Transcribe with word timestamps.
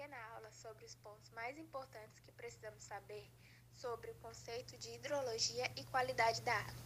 pequena 0.00 0.16
aula 0.34 0.50
sobre 0.50 0.86
os 0.86 0.94
pontos 0.94 1.30
mais 1.32 1.58
importantes 1.58 2.20
que 2.24 2.32
precisamos 2.32 2.82
saber 2.82 3.30
sobre 3.74 4.10
o 4.10 4.14
conceito 4.14 4.74
de 4.78 4.94
hidrologia 4.94 5.70
e 5.76 5.84
qualidade 5.84 6.40
da 6.40 6.54
água. 6.54 6.82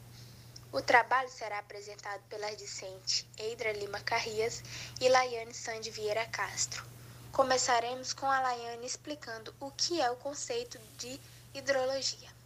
O 0.73 0.83
trabalho 0.83 1.29
será 1.29 1.61
apresentado 1.61 2.25
pelas 2.25 2.57
discentes 2.57 3.25
Eidra 3.39 3.71
Lima 3.71 4.01
Carrias 4.01 4.65
e 5.01 5.09
Laiane 5.09 5.55
Sande 5.55 5.93
Vieira 5.93 6.27
Castro. 6.27 6.85
Começaremos 7.31 8.13
com 8.13 8.27
a 8.27 8.41
Laiane 8.41 8.85
explicando 8.85 9.55
o 9.61 9.71
que 9.71 10.01
é 10.01 10.11
o 10.11 10.17
conceito 10.17 10.77
de 10.97 11.21
hidrologia. 11.55 12.44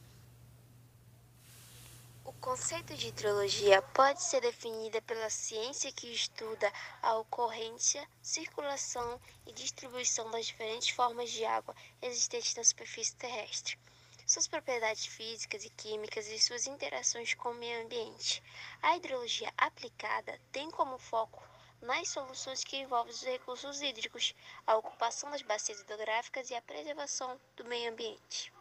O 2.28 2.32
conceito 2.34 2.94
de 2.94 3.08
hidrologia 3.08 3.80
pode 3.80 4.22
ser 4.22 4.42
definido 4.42 5.00
pela 5.00 5.30
ciência 5.30 5.90
que 5.90 6.12
estuda 6.12 6.70
a 7.00 7.16
ocorrência, 7.16 8.06
circulação 8.20 9.18
e 9.46 9.52
distribuição 9.54 10.30
das 10.30 10.44
diferentes 10.44 10.90
formas 10.90 11.30
de 11.30 11.46
água 11.46 11.74
existentes 12.02 12.54
na 12.54 12.62
superfície 12.62 13.16
terrestre, 13.16 13.78
suas 14.26 14.46
propriedades 14.46 15.06
físicas 15.06 15.64
e 15.64 15.70
químicas 15.70 16.28
e 16.28 16.38
suas 16.38 16.66
interações 16.66 17.32
com 17.32 17.52
o 17.52 17.54
meio 17.54 17.82
ambiente. 17.82 18.42
A 18.82 18.94
hidrologia 18.94 19.50
aplicada 19.56 20.38
tem 20.52 20.70
como 20.70 20.98
foco 20.98 21.42
nas 21.80 22.10
soluções 22.10 22.62
que 22.62 22.76
envolvem 22.76 23.10
os 23.10 23.22
recursos 23.22 23.80
hídricos, 23.80 24.34
a 24.66 24.76
ocupação 24.76 25.30
das 25.30 25.40
bacias 25.40 25.80
hidrográficas 25.80 26.50
e 26.50 26.54
a 26.54 26.60
preservação 26.60 27.40
do 27.56 27.64
meio 27.64 27.90
ambiente. 27.90 28.52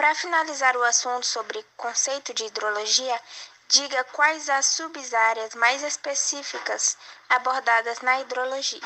Para 0.00 0.14
finalizar 0.14 0.78
o 0.78 0.82
assunto 0.82 1.26
sobre 1.26 1.62
conceito 1.76 2.32
de 2.32 2.46
hidrologia, 2.46 3.22
diga 3.68 4.02
quais 4.04 4.48
as 4.48 4.64
subáreas 4.64 5.54
mais 5.54 5.82
específicas 5.82 6.96
abordadas 7.28 8.00
na 8.00 8.18
hidrologia. 8.18 8.80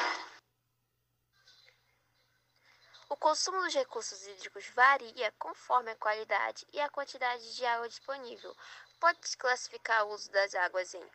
O 3.09 3.17
consumo 3.17 3.62
dos 3.62 3.73
recursos 3.73 4.27
hídricos 4.27 4.67
varia 4.75 5.33
conforme 5.39 5.92
a 5.92 5.97
qualidade 5.97 6.67
e 6.73 6.81
a 6.81 6.89
quantidade 6.89 7.55
de 7.55 7.65
água 7.65 7.89
disponível. 7.89 8.53
Pode-se 8.98 9.37
classificar 9.37 10.05
o 10.07 10.09
uso 10.09 10.29
das 10.33 10.53
águas 10.57 10.95
em 10.95 11.11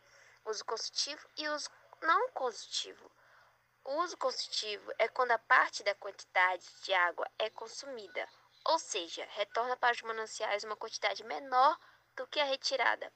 uso 0.46 0.64
consultivo 0.64 1.28
e 1.36 1.46
uso 1.50 1.68
não 2.00 2.30
consultivo. 2.30 3.12
O 3.84 3.96
uso 3.96 4.16
consultivo 4.16 4.90
é 4.98 5.08
quando 5.08 5.32
a 5.32 5.38
parte 5.38 5.82
da 5.82 5.94
quantidade 5.96 6.64
de 6.84 6.94
água 6.94 7.30
é 7.38 7.50
consumida 7.50 8.26
ou 8.64 8.78
seja, 8.78 9.26
retorna 9.32 9.76
para 9.76 9.94
os 9.94 10.02
mananciais 10.02 10.64
uma 10.64 10.76
quantidade 10.76 11.24
menor 11.24 11.78
do 12.16 12.26
que 12.26 12.40
a 12.40 12.44
retirada, 12.44 13.12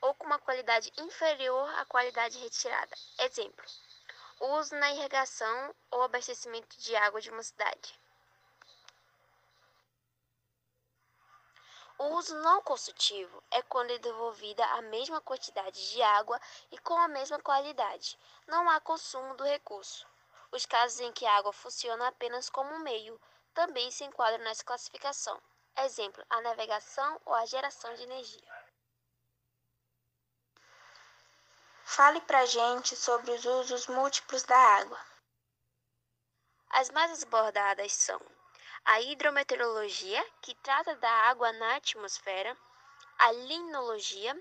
ou 0.00 0.14
com 0.14 0.26
uma 0.26 0.38
qualidade 0.38 0.92
inferior 0.98 1.68
à 1.78 1.84
qualidade 1.84 2.38
retirada. 2.38 2.94
Exemplo: 3.18 3.64
uso 4.40 4.74
na 4.76 4.92
irrigação 4.92 5.74
ou 5.90 6.02
abastecimento 6.02 6.78
de 6.80 6.94
água 6.96 7.20
de 7.20 7.30
uma 7.30 7.42
cidade. 7.42 7.98
O 11.98 12.14
uso 12.16 12.32
não 12.36 12.62
consultivo 12.62 13.42
é 13.50 13.60
quando 13.62 13.90
é 13.90 13.98
devolvida 13.98 14.64
a 14.64 14.82
mesma 14.82 15.20
quantidade 15.20 15.90
de 15.90 16.00
água 16.00 16.40
e 16.70 16.78
com 16.78 16.96
a 16.96 17.08
mesma 17.08 17.40
qualidade. 17.40 18.16
Não 18.46 18.70
há 18.70 18.78
consumo 18.78 19.36
do 19.36 19.42
recurso. 19.42 20.06
Os 20.52 20.64
casos 20.64 21.00
em 21.00 21.10
que 21.10 21.26
a 21.26 21.36
água 21.36 21.52
funciona 21.52 22.06
apenas 22.06 22.48
como 22.48 22.78
meio 22.78 23.20
também 23.58 23.90
se 23.90 24.04
enquadram 24.04 24.44
nessa 24.44 24.62
classificação. 24.62 25.36
Exemplo, 25.78 26.24
a 26.30 26.40
navegação 26.42 27.20
ou 27.24 27.34
a 27.34 27.44
geração 27.44 27.92
de 27.94 28.04
energia. 28.04 28.52
Fale 31.84 32.20
pra 32.20 32.46
gente 32.46 32.94
sobre 32.94 33.32
os 33.32 33.44
usos 33.44 33.88
múltiplos 33.88 34.44
da 34.44 34.56
água. 34.56 35.00
As 36.70 36.88
mais 36.90 37.20
abordadas 37.24 37.92
são 37.94 38.20
a 38.84 39.00
hidrometeorologia, 39.00 40.24
que 40.40 40.54
trata 40.54 40.94
da 40.94 41.10
água 41.10 41.50
na 41.54 41.74
atmosfera, 41.74 42.56
a 43.18 43.32
limnologia, 43.32 44.40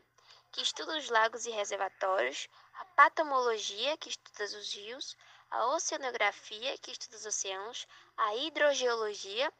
que 0.52 0.62
estuda 0.62 0.96
os 0.96 1.10
lagos 1.10 1.48
e 1.48 1.50
reservatórios, 1.50 2.48
a 2.76 2.86
patomologia, 2.86 3.98
que 3.98 4.10
estuda 4.10 4.44
os 4.44 4.76
rios, 4.76 5.18
a 5.50 5.66
oceanografia, 5.68 6.78
que 6.80 6.92
estuda 6.92 7.16
os 7.18 7.26
oceanos, 7.26 7.88
a 8.18 8.36
hidrogeologia, 8.36 9.52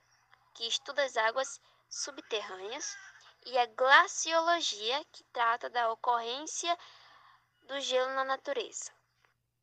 que 0.54 0.68
estuda 0.68 1.04
as 1.04 1.16
águas 1.16 1.62
subterrâneas, 1.90 2.98
e 3.46 3.58
a 3.58 3.66
glaciologia, 3.68 5.06
que 5.12 5.24
trata 5.26 5.70
da 5.70 5.90
ocorrência 5.92 6.78
do 7.64 7.80
gelo 7.80 8.12
na 8.14 8.26
natureza. 8.26 8.92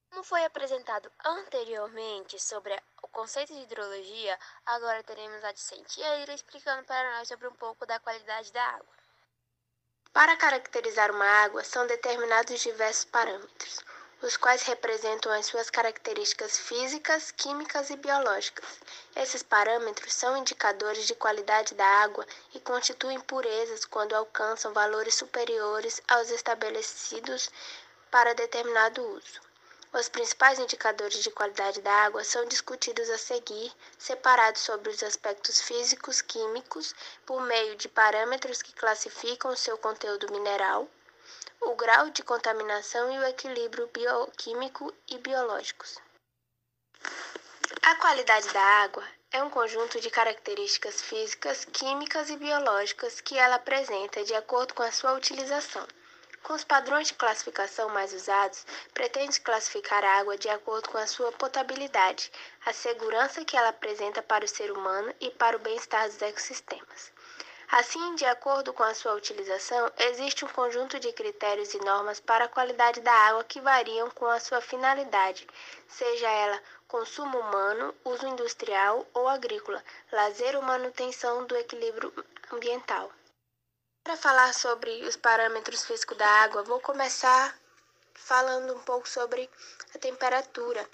Como 0.08 0.22
foi 0.22 0.44
apresentado 0.44 1.10
anteriormente 1.24 2.38
sobre 2.38 2.80
o 3.02 3.08
conceito 3.08 3.52
de 3.52 3.60
hidrologia, 3.60 4.38
agora 4.64 5.02
teremos 5.02 5.42
a 5.44 5.52
discente 5.52 6.00
Eira 6.00 6.32
explicando 6.32 6.84
para 6.84 7.18
nós 7.18 7.28
sobre 7.28 7.48
um 7.48 7.54
pouco 7.54 7.84
da 7.84 7.98
qualidade 7.98 8.52
da 8.52 8.64
água. 8.64 8.94
Para 10.12 10.36
caracterizar 10.36 11.10
uma 11.10 11.26
água, 11.26 11.64
são 11.64 11.86
determinados 11.86 12.60
diversos 12.60 13.04
parâmetros 13.06 13.84
os 14.24 14.38
quais 14.38 14.62
representam 14.62 15.30
as 15.30 15.44
suas 15.44 15.68
características 15.68 16.56
físicas, 16.56 17.30
químicas 17.30 17.90
e 17.90 17.96
biológicas. 17.96 18.64
Esses 19.14 19.42
parâmetros 19.42 20.14
são 20.14 20.34
indicadores 20.34 21.06
de 21.06 21.14
qualidade 21.14 21.74
da 21.74 21.84
água 21.84 22.26
e 22.54 22.58
constituem 22.58 23.20
purezas 23.20 23.84
quando 23.84 24.14
alcançam 24.14 24.72
valores 24.72 25.14
superiores 25.14 26.00
aos 26.08 26.30
estabelecidos 26.30 27.50
para 28.10 28.34
determinado 28.34 29.02
uso. 29.02 29.42
Os 29.92 30.08
principais 30.08 30.58
indicadores 30.58 31.22
de 31.22 31.30
qualidade 31.30 31.82
da 31.82 31.92
água 31.92 32.24
são 32.24 32.46
discutidos 32.46 33.10
a 33.10 33.18
seguir, 33.18 33.70
separados 33.98 34.62
sobre 34.62 34.88
os 34.88 35.02
aspectos 35.02 35.60
físicos, 35.60 36.22
químicos, 36.22 36.94
por 37.26 37.42
meio 37.42 37.76
de 37.76 37.88
parâmetros 37.88 38.62
que 38.62 38.72
classificam 38.72 39.54
seu 39.54 39.76
conteúdo 39.76 40.32
mineral, 40.32 40.88
o 41.60 41.74
grau 41.74 42.10
de 42.10 42.22
contaminação 42.22 43.10
e 43.12 43.18
o 43.18 43.24
equilíbrio 43.26 43.86
bioquímico 43.88 44.92
e 45.08 45.18
biológicos. 45.18 45.98
A 47.82 47.94
qualidade 47.96 48.48
da 48.52 48.62
água 48.62 49.04
é 49.32 49.42
um 49.42 49.50
conjunto 49.50 50.00
de 50.00 50.10
características 50.10 51.00
físicas, 51.00 51.64
químicas 51.64 52.30
e 52.30 52.36
biológicas 52.36 53.20
que 53.20 53.36
ela 53.36 53.56
apresenta 53.56 54.22
de 54.24 54.34
acordo 54.34 54.74
com 54.74 54.82
a 54.82 54.92
sua 54.92 55.14
utilização. 55.14 55.86
Com 56.44 56.52
os 56.52 56.62
padrões 56.62 57.08
de 57.08 57.14
classificação 57.14 57.88
mais 57.88 58.12
usados, 58.12 58.66
pretende 58.92 59.40
classificar 59.40 60.04
a 60.04 60.18
água 60.18 60.36
de 60.36 60.50
acordo 60.50 60.90
com 60.90 60.98
a 60.98 61.06
sua 61.06 61.32
potabilidade, 61.32 62.30
a 62.66 62.72
segurança 62.74 63.44
que 63.46 63.56
ela 63.56 63.70
apresenta 63.70 64.22
para 64.22 64.44
o 64.44 64.48
ser 64.48 64.70
humano 64.70 65.14
e 65.18 65.30
para 65.30 65.56
o 65.56 65.60
bem-estar 65.60 66.06
dos 66.06 66.20
ecossistemas. 66.20 67.13
Assim, 67.76 68.14
de 68.14 68.24
acordo 68.24 68.72
com 68.72 68.84
a 68.84 68.94
sua 68.94 69.14
utilização, 69.14 69.90
existe 69.98 70.44
um 70.44 70.48
conjunto 70.48 71.00
de 71.00 71.12
critérios 71.12 71.74
e 71.74 71.78
normas 71.78 72.20
para 72.20 72.44
a 72.44 72.48
qualidade 72.48 73.00
da 73.00 73.12
água 73.12 73.42
que 73.42 73.60
variam 73.60 74.08
com 74.10 74.26
a 74.26 74.38
sua 74.38 74.60
finalidade, 74.60 75.44
seja 75.88 76.30
ela 76.30 76.62
consumo 76.86 77.36
humano, 77.36 77.92
uso 78.04 78.28
industrial 78.28 79.04
ou 79.12 79.26
agrícola, 79.28 79.82
lazer 80.12 80.54
ou 80.54 80.62
manutenção 80.62 81.46
do 81.46 81.56
equilíbrio 81.56 82.14
ambiental. 82.52 83.10
Para 84.04 84.16
falar 84.16 84.54
sobre 84.54 85.04
os 85.08 85.16
parâmetros 85.16 85.84
físicos 85.84 86.16
da 86.16 86.28
água, 86.28 86.62
vou 86.62 86.78
começar 86.78 87.58
falando 88.14 88.72
um 88.72 88.82
pouco 88.82 89.08
sobre 89.08 89.50
a 89.92 89.98
temperatura, 89.98 90.88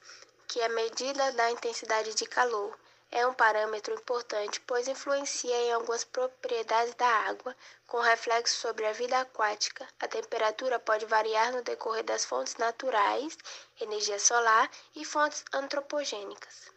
que 0.48 0.58
é 0.62 0.64
a 0.64 0.70
medida 0.70 1.30
da 1.32 1.50
intensidade 1.50 2.14
de 2.14 2.24
calor 2.24 2.74
é 3.12 3.26
um 3.26 3.34
parâmetro 3.34 3.92
importante, 3.94 4.60
pois 4.60 4.86
influencia 4.86 5.56
em 5.56 5.72
algumas 5.72 6.04
propriedades 6.04 6.94
da 6.94 7.08
água, 7.08 7.56
com 7.86 7.98
reflexo 7.98 8.56
sobre 8.56 8.86
a 8.86 8.92
vida 8.92 9.18
aquática. 9.18 9.88
A 9.98 10.06
temperatura 10.06 10.78
pode 10.78 11.06
variar 11.06 11.52
no 11.52 11.62
decorrer 11.62 12.04
das 12.04 12.24
fontes 12.24 12.56
naturais, 12.56 13.36
energia 13.80 14.18
solar 14.18 14.70
e 14.94 15.04
fontes 15.04 15.44
antropogênicas. 15.52 16.70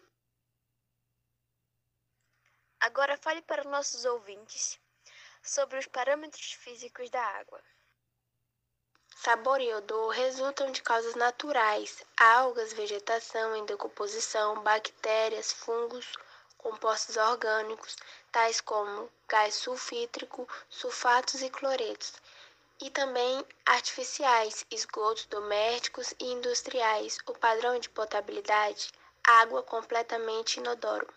Agora 2.79 3.15
fale 3.15 3.41
para 3.43 3.63
nossos 3.63 4.03
ouvintes 4.03 4.79
sobre 5.41 5.77
os 5.77 5.85
parâmetros 5.85 6.53
físicos 6.53 7.09
da 7.09 7.21
água. 7.21 7.61
Sabor 9.15 9.61
e 9.61 9.73
odor 9.73 10.09
resultam 10.09 10.69
de 10.69 10.81
causas 10.81 11.15
naturais, 11.15 12.03
algas, 12.17 12.73
vegetação 12.73 13.55
em 13.55 13.63
decomposição, 13.63 14.61
bactérias, 14.63 15.53
fungos, 15.53 16.11
compostos 16.63 17.17
orgânicos, 17.17 17.97
tais 18.31 18.61
como 18.61 19.11
gás 19.27 19.53
sulfítrico, 19.55 20.47
sulfatos 20.69 21.41
e 21.41 21.49
cloretos, 21.49 22.13
e 22.81 22.89
também 22.89 23.45
artificiais, 23.65 24.65
esgotos 24.71 25.25
domésticos 25.25 26.13
e 26.19 26.31
industriais. 26.31 27.17
O 27.27 27.33
padrão 27.33 27.77
de 27.77 27.89
potabilidade, 27.89 28.91
água 29.23 29.61
completamente 29.61 30.57
inodoro. 30.57 31.07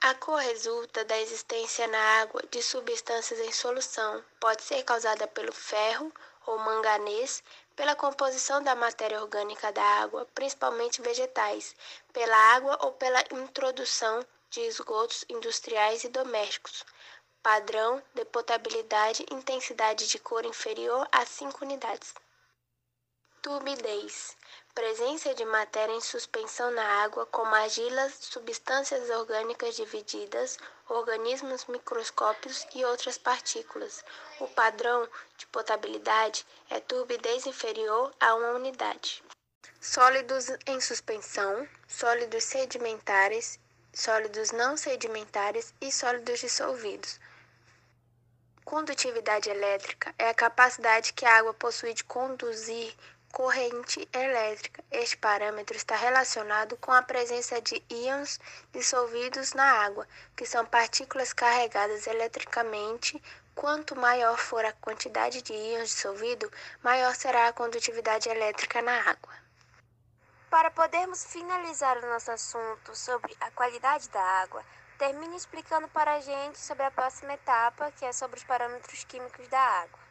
A 0.00 0.14
cor 0.14 0.40
resulta 0.40 1.04
da 1.04 1.18
existência 1.20 1.86
na 1.88 2.20
água 2.20 2.42
de 2.50 2.62
substâncias 2.62 3.40
em 3.40 3.52
solução. 3.52 4.24
Pode 4.38 4.62
ser 4.62 4.82
causada 4.84 5.26
pelo 5.26 5.52
ferro 5.52 6.12
ou 6.46 6.58
manganês, 6.58 7.42
pela 7.74 7.94
composição 7.94 8.62
da 8.62 8.74
matéria 8.74 9.20
orgânica 9.20 9.70
da 9.72 9.82
água, 9.82 10.26
principalmente 10.34 11.02
vegetais, 11.02 11.74
pela 12.12 12.36
água 12.54 12.78
ou 12.82 12.92
pela 12.92 13.22
introdução 13.32 14.24
de 14.48 14.60
esgotos 14.60 15.24
industriais 15.28 16.04
e 16.04 16.08
domésticos. 16.08 16.84
Padrão 17.42 18.02
de 18.14 18.24
potabilidade, 18.24 19.26
intensidade 19.30 20.08
de 20.08 20.18
cor 20.18 20.44
inferior 20.44 21.06
a 21.12 21.26
5 21.26 21.64
unidades. 21.64 22.14
Turbidez 23.42 24.36
presença 24.76 25.34
de 25.34 25.42
matéria 25.46 25.94
em 25.94 26.02
suspensão 26.02 26.70
na 26.70 26.84
água, 27.02 27.24
como 27.24 27.54
argilas, 27.54 28.12
substâncias 28.20 29.08
orgânicas 29.08 29.74
divididas, 29.74 30.58
organismos 30.86 31.64
microscópicos 31.64 32.66
e 32.74 32.84
outras 32.84 33.16
partículas. 33.16 34.04
O 34.38 34.46
padrão 34.48 35.08
de 35.38 35.46
potabilidade 35.46 36.46
é 36.68 36.78
turbidez 36.78 37.46
inferior 37.46 38.14
a 38.20 38.34
uma 38.34 38.50
unidade. 38.50 39.24
Sólidos 39.80 40.48
em 40.66 40.78
suspensão, 40.78 41.66
sólidos 41.88 42.44
sedimentares, 42.44 43.58
sólidos 43.94 44.52
não 44.52 44.76
sedimentares 44.76 45.72
e 45.80 45.90
sólidos 45.90 46.40
dissolvidos. 46.40 47.18
Condutividade 48.62 49.48
elétrica 49.48 50.14
é 50.18 50.28
a 50.28 50.34
capacidade 50.34 51.14
que 51.14 51.24
a 51.24 51.38
água 51.38 51.54
possui 51.54 51.94
de 51.94 52.04
conduzir 52.04 52.94
corrente 53.36 54.08
elétrica. 54.14 54.82
Este 54.90 55.14
parâmetro 55.18 55.76
está 55.76 55.94
relacionado 55.94 56.74
com 56.78 56.90
a 56.90 57.02
presença 57.02 57.60
de 57.60 57.84
íons 57.90 58.40
dissolvidos 58.72 59.52
na 59.52 59.84
água, 59.84 60.08
que 60.34 60.46
são 60.46 60.64
partículas 60.64 61.34
carregadas 61.34 62.06
eletricamente. 62.06 63.22
Quanto 63.54 63.94
maior 63.94 64.38
for 64.38 64.64
a 64.64 64.72
quantidade 64.72 65.42
de 65.42 65.52
íons 65.52 65.90
dissolvido, 65.90 66.50
maior 66.82 67.14
será 67.14 67.48
a 67.48 67.52
condutividade 67.52 68.26
elétrica 68.26 68.80
na 68.80 69.02
água. 69.02 69.34
Para 70.48 70.70
podermos 70.70 71.22
finalizar 71.26 71.98
o 71.98 72.06
nosso 72.06 72.30
assunto 72.30 72.96
sobre 72.96 73.36
a 73.38 73.50
qualidade 73.50 74.08
da 74.08 74.22
água, 74.22 74.64
termine 74.96 75.36
explicando 75.36 75.88
para 75.88 76.14
a 76.14 76.20
gente 76.22 76.58
sobre 76.58 76.84
a 76.84 76.90
próxima 76.90 77.34
etapa, 77.34 77.92
que 77.98 78.06
é 78.06 78.14
sobre 78.14 78.38
os 78.38 78.44
parâmetros 78.44 79.04
químicos 79.04 79.46
da 79.48 79.60
água. 79.60 80.05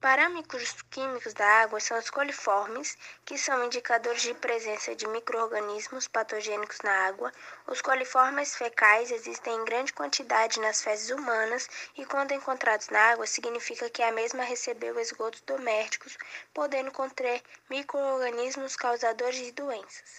Parâmetros 0.00 0.82
químicos 0.90 1.32
da 1.32 1.46
água 1.62 1.80
são 1.80 1.98
os 1.98 2.10
coliformes, 2.10 2.96
que 3.24 3.38
são 3.38 3.64
indicadores 3.64 4.20
de 4.20 4.34
presença 4.34 4.94
de 4.94 5.06
microrganismos 5.08 6.06
patogênicos 6.06 6.78
na 6.84 7.06
água. 7.06 7.32
Os 7.66 7.80
coliformes 7.80 8.54
fecais 8.54 9.10
existem 9.10 9.56
em 9.56 9.64
grande 9.64 9.94
quantidade 9.94 10.60
nas 10.60 10.82
fezes 10.82 11.08
humanas 11.08 11.66
e, 11.96 12.04
quando 12.04 12.32
encontrados 12.32 12.90
na 12.90 13.00
água, 13.12 13.26
significa 13.26 13.88
que 13.88 14.02
a 14.02 14.12
mesma 14.12 14.44
recebeu 14.44 15.00
esgotos 15.00 15.40
domésticos, 15.40 16.18
podendo 16.52 16.92
conter 16.92 17.42
microrganismos 17.70 18.76
causadores 18.76 19.36
de 19.36 19.52
doenças. 19.52 20.18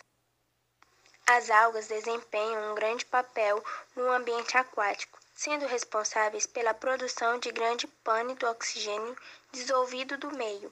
As 1.28 1.52
algas 1.52 1.88
desempenham 1.88 2.72
um 2.72 2.76
grande 2.76 3.06
papel 3.06 3.64
no 3.96 4.12
ambiente 4.12 4.58
aquático 4.58 5.20
sendo 5.38 5.68
responsáveis 5.68 6.48
pela 6.48 6.74
produção 6.74 7.38
de 7.38 7.52
grande 7.52 7.86
pane 8.04 8.34
do 8.34 8.48
oxigênio 8.48 9.16
dissolvido 9.52 10.18
do 10.18 10.32
meio, 10.32 10.72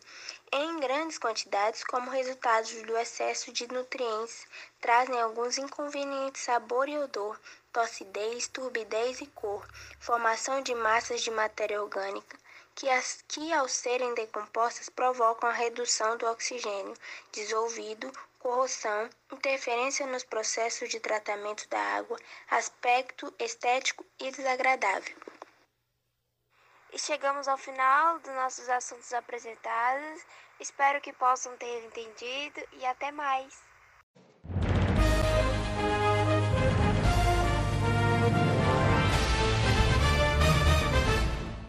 em 0.51 0.79
grandes 0.79 1.17
quantidades 1.17 1.83
como 1.83 2.11
resultado 2.11 2.67
do 2.83 2.97
excesso 2.97 3.51
de 3.51 3.67
nutrientes, 3.67 4.45
trazem 4.79 5.19
alguns 5.19 5.57
inconvenientes 5.57 6.43
sabor 6.43 6.87
e 6.87 6.97
odor, 6.97 7.39
tossidez, 7.71 8.47
turbidez 8.47 9.21
e 9.21 9.27
cor, 9.27 9.67
formação 9.99 10.61
de 10.61 10.75
massas 10.75 11.21
de 11.21 11.31
matéria 11.31 11.81
orgânica, 11.81 12.37
que, 12.75 12.89
as, 12.89 13.23
que 13.27 13.53
ao 13.53 13.67
serem 13.67 14.13
decompostas 14.13 14.89
provocam 14.89 15.49
a 15.49 15.53
redução 15.53 16.17
do 16.17 16.25
oxigênio 16.27 16.93
dissolvido, 17.31 18.11
corrosão, 18.39 19.09
interferência 19.31 20.05
nos 20.05 20.23
processos 20.23 20.89
de 20.89 20.99
tratamento 20.99 21.67
da 21.69 21.79
água, 21.79 22.19
aspecto 22.49 23.33
estético 23.39 24.05
e 24.19 24.29
desagradável. 24.29 25.15
E 26.95 26.97
chegamos 26.97 27.45
ao 27.49 27.57
final 27.57 28.19
dos 28.19 28.33
nossos 28.35 28.69
assuntos 28.69 29.11
apresentados. 29.11 30.25
Espero 30.61 31.01
que 31.01 31.11
possam 31.11 31.57
ter 31.57 31.83
entendido 31.83 32.61
e 32.71 32.85
até 32.85 33.11
mais! 33.11 33.74